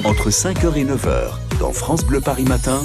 [0.00, 2.80] Entre 5h et 9h, dans France Bleu Paris Matin.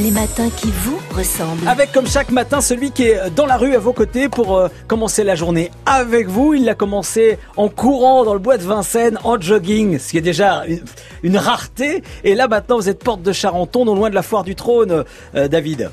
[0.00, 1.66] Les matins qui vous ressemblent.
[1.68, 4.68] Avec comme chaque matin celui qui est dans la rue à vos côtés pour euh,
[4.88, 6.54] commencer la journée avec vous.
[6.54, 10.22] Il l'a commencé en courant dans le bois de Vincennes, en jogging, ce qui est
[10.22, 10.82] déjà une,
[11.22, 12.02] une rareté.
[12.24, 15.04] Et là maintenant vous êtes porte de Charenton, non loin de la foire du trône,
[15.36, 15.88] euh, David.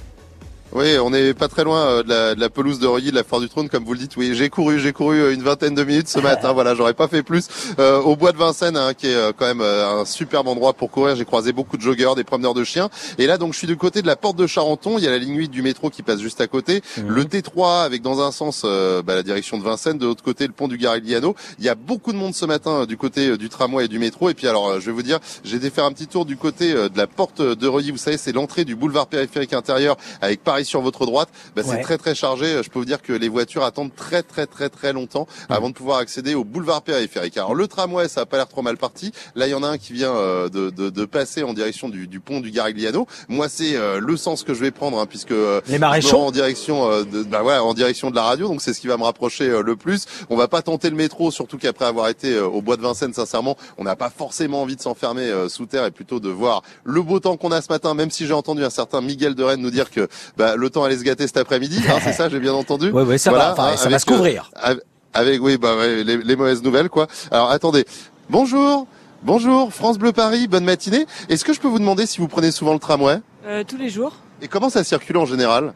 [0.75, 3.15] Oui, on n'est pas très loin euh, de la, de la pelouse de Reuilly, de
[3.15, 4.17] la Foire du Trône, comme vous le dites.
[4.17, 6.51] Oui, j'ai couru, j'ai couru euh, une vingtaine de minutes ce matin.
[6.51, 7.47] voilà, j'aurais pas fait plus.
[7.79, 10.91] Euh, au bois de Vincennes, hein, qui est euh, quand même un superbe endroit pour
[10.91, 11.15] courir.
[11.15, 12.89] J'ai croisé beaucoup de joggeurs, des promeneurs de chiens.
[13.17, 14.97] Et là, donc, je suis du côté de la porte de Charenton.
[14.97, 16.81] Il y a la ligne 8 du métro qui passe juste à côté.
[16.97, 17.07] Mhm.
[17.07, 20.51] Le T3 avec dans un sens bah, la direction de Vincennes, de l'autre côté le
[20.51, 21.37] pont du Garigliano.
[21.57, 24.29] Il y a beaucoup de monde ce matin du côté du tramway et du métro.
[24.29, 26.73] Et puis alors, je vais vous dire, j'ai été faire un petit tour du côté
[26.73, 27.91] de la porte de Reuilly.
[27.91, 31.75] Vous savez, c'est l'entrée du boulevard périphérique intérieur avec Paris sur votre droite bah, Ouais.
[31.77, 32.61] c'est très très chargé.
[32.63, 35.73] Je peux vous dire que les voitures attendent très très très très longtemps avant de
[35.73, 37.37] pouvoir accéder au boulevard périphérique.
[37.37, 39.11] Alors le tramway, ça a pas l'air trop mal parti.
[39.35, 41.89] Là, il y en a un qui vient euh, de, de, de passer en direction
[41.89, 43.07] du, du pont du Garigliano.
[43.29, 46.17] Moi, c'est euh, le sens que je vais prendre, hein, puisque euh, Les maréchaux.
[46.17, 48.47] en direction de, bah ouais, en direction de la radio.
[48.47, 50.05] Donc c'est ce qui va me rapprocher le plus.
[50.29, 53.57] On va pas tenter le métro, surtout qu'après avoir été au bois de Vincennes, sincèrement,
[53.77, 57.19] on n'a pas forcément envie de s'enfermer sous terre et plutôt de voir le beau
[57.19, 57.93] temps qu'on a ce matin.
[57.93, 60.07] Même si j'ai entendu un certain Miguel de Rennes nous dire que
[60.37, 61.79] bah, le temps allait se gâter cet après-midi.
[61.87, 62.89] Hein, c'est ça, j'ai bien entendu.
[62.93, 64.51] Oui, oui, ça Voilà, va, enfin, hein, ça va avec, se couvrir.
[64.67, 64.75] euh,
[65.13, 67.07] avec, oui, bah ouais, les, les mauvaises nouvelles quoi.
[67.31, 67.85] Alors attendez.
[68.29, 68.87] Bonjour.
[69.23, 71.05] Bonjour, France Bleu Paris, bonne matinée.
[71.29, 73.19] Est-ce que je peux vous demander si vous prenez souvent le tramway?
[73.47, 74.13] Euh, tous les jours.
[74.41, 75.73] Et comment ça circule en général?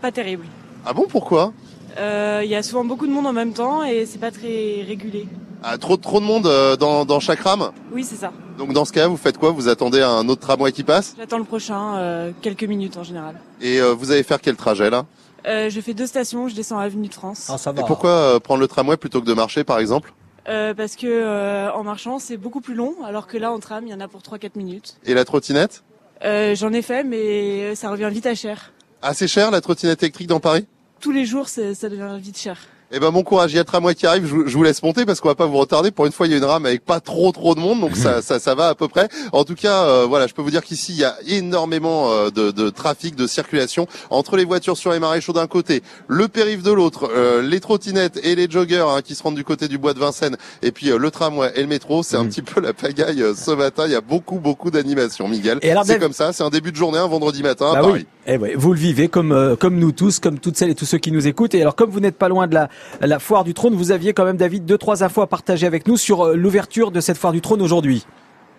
[0.00, 0.46] Pas terrible.
[0.84, 1.52] Ah bon, pourquoi?
[1.98, 4.82] Euh, Il y a souvent beaucoup de monde en même temps et c'est pas très
[4.88, 5.28] régulé.
[5.62, 8.32] Ah, Trop trop de monde euh, dans, dans chaque rame Oui, c'est ça.
[8.58, 9.50] Donc dans ce cas, vous faites quoi?
[9.50, 11.14] Vous attendez un autre tramway qui passe?
[11.18, 13.40] J'attends le prochain, euh, quelques minutes en général.
[13.60, 15.06] Et euh, vous allez faire quel trajet là?
[15.46, 17.48] Euh, je fais deux stations, je descends à Avenue de France.
[17.50, 17.82] Ah, ça Et va.
[17.82, 20.12] pourquoi euh, prendre le tramway plutôt que de marcher par exemple?
[20.48, 23.86] Euh, parce que euh, en marchant c'est beaucoup plus long, alors que là en tram
[23.86, 24.96] il y en a pour 3-4 minutes.
[25.04, 25.82] Et la trottinette?
[26.24, 28.72] Euh, J'en ai fait, mais ça revient vite à cher.
[29.02, 30.66] Assez cher la trottinette électrique dans Paris?
[31.00, 32.58] Tous les jours ça devient vite cher.
[32.94, 34.62] Eh ben bon courage, il y a le tramway qui arrive, je, vous- je vous
[34.62, 35.90] laisse monter parce qu'on va pas vous retarder.
[35.90, 37.96] Pour une fois, il y a une rame avec pas trop trop de monde, donc
[37.96, 39.08] ça ça, ça va à peu près.
[39.32, 42.30] En tout cas, euh, voilà, je peux vous dire qu'ici il y a énormément euh,
[42.30, 46.62] de, de trafic, de circulation entre les voitures sur les maréchaux d'un côté, le périph'
[46.62, 49.78] de l'autre, euh, les trottinettes et les joggers hein, qui se rendent du côté du
[49.78, 52.02] bois de Vincennes, et puis euh, le tramway et le métro.
[52.02, 52.28] C'est un Mhm.
[52.28, 53.84] petit peu la pagaille euh, ce matin.
[53.86, 55.58] Il y a beaucoup beaucoup d'animations, Miguel.
[55.94, 57.92] C'est comme ça, c'est un début de journée, un vendredi matin à Bah Paris.
[57.94, 58.06] oui.
[58.26, 60.84] Eh ouais, vous le vivez comme euh, comme nous tous, comme toutes celles et tous
[60.84, 61.54] ceux qui nous écoutent.
[61.54, 62.68] Et alors, comme vous n'êtes pas loin de la
[63.00, 65.88] la foire du trône, vous aviez quand même David deux trois infos à partager avec
[65.88, 68.06] nous sur euh, l'ouverture de cette foire du trône aujourd'hui.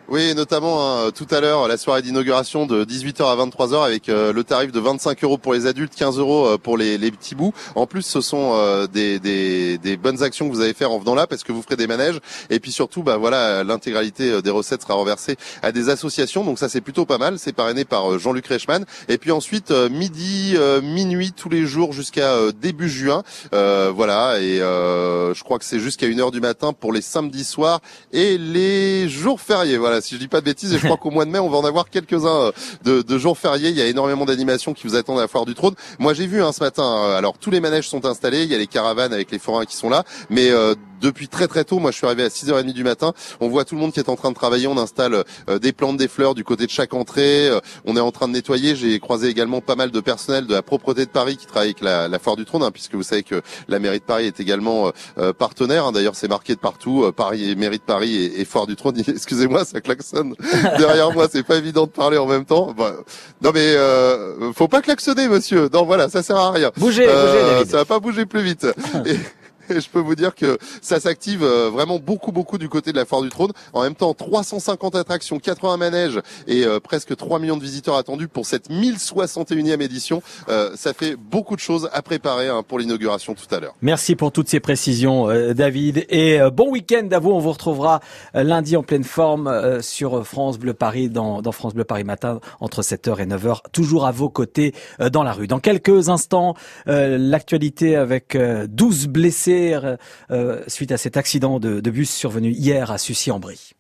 [0.10, 4.34] Oui, notamment hein, tout à l'heure la soirée d'inauguration de 18h à 23h avec euh,
[4.34, 7.36] le tarif de 25 euros pour les adultes, 15 euros euh, pour les, les petits
[7.36, 7.54] bouts.
[7.76, 11.00] En plus, ce sont euh, des, des, des bonnes actions que vous allez faire en
[11.00, 12.20] venant là parce que vous ferez des manèges
[12.50, 16.44] et puis surtout, bah voilà, l'intégralité euh, des recettes sera reversée à des associations.
[16.44, 17.40] Donc ça, c'est plutôt pas mal.
[17.40, 18.86] C'est parrainé par euh, Jean-Luc Reichmann.
[19.08, 23.24] Et puis ensuite, midi, euh, minuit tous les jours jusqu'à début juin.
[23.52, 27.80] Voilà, et je crois que c'est jusqu'à 1h du matin pour les samedis soirs
[28.12, 29.78] et les jours fériés.
[29.78, 31.50] Voilà, si je dis pas de bêtises, et je crois qu'au mois de mai, on
[31.50, 32.52] va en avoir quelques-uns euh,
[32.84, 33.70] de, de jours fériés.
[33.70, 35.76] Il y a énormément d'animations qui vous attendent à la foire du trône.
[36.00, 36.84] Moi, j'ai vu hein, ce matin.
[36.84, 38.44] euh, alors, tous les manèges sont installés.
[38.44, 41.48] Il y a les caravanes avec les forains qui sont là, mais euh, depuis très
[41.48, 43.14] très tôt, moi, je suis arrivé à 6h30 du matin.
[43.42, 44.66] On voit tout le monde qui est en train de travailler.
[44.68, 47.50] On installe euh, des plantes, des fleurs du côté de chaque entrée.
[47.50, 48.76] Euh, on est en train de nettoyer.
[48.76, 51.82] J'ai croisé également pas mal de personnel de la propreté de Paris qui travaille avec
[51.82, 54.40] la, la foire du trône, hein, puisque vous savez que la mairie de Paris est
[54.40, 55.86] également euh, euh, partenaire.
[55.86, 55.92] hein.
[55.92, 57.04] D'ailleurs, c'est marqué de partout.
[57.04, 58.98] euh, Paris, mairie de Paris et, et foire du trône.
[59.08, 60.34] Excusez-moi, ça klaxonne
[60.78, 61.28] derrière moi.
[61.32, 62.74] C'est pas évident de parler en même temps.
[62.78, 62.94] Bah,
[63.42, 65.70] non mais euh, faut pas klaxonner, monsieur.
[65.74, 66.72] Non, voilà, ça sert à rien.
[66.78, 67.70] Bougez, bougez, David.
[67.70, 68.66] ça va pas bouger plus vite.
[69.06, 69.18] Et-
[69.70, 72.98] et je peux vous dire que ça s'active euh, vraiment beaucoup beaucoup du côté de
[72.98, 73.52] la Foire du Trône.
[73.74, 78.28] En même temps, 350 attractions, 80 manèges et euh, presque 3 millions de visiteurs attendus
[78.28, 80.22] pour cette 1061e édition.
[80.50, 83.76] Euh, ça fait beaucoup de choses à préparer hein, pour l'inauguration tout à l'heure.
[83.82, 86.06] Merci pour toutes ces précisions, David.
[86.10, 87.32] Et bon week-end à vous.
[87.32, 88.00] On vous retrouvera
[88.34, 92.82] lundi en pleine forme sur France Bleu Paris, dans, dans France Bleu Paris matin, entre
[92.82, 94.74] 7h et 9h, toujours à vos côtés
[95.12, 95.48] dans la rue.
[95.48, 96.56] Dans quelques instants,
[96.86, 99.98] l'actualité avec euh, 12 blessés euh,
[100.32, 103.74] euh, suite à cet accident de, bus survenu hier à Sucy-en-Brie.